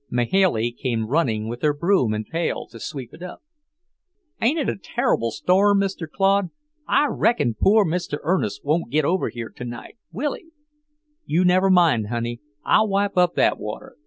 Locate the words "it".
3.13-3.21, 4.57-4.67